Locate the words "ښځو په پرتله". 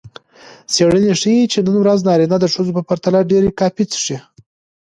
2.53-3.19